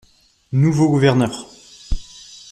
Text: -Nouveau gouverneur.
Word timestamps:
-Nouveau 0.51 0.89
gouverneur. 0.89 1.45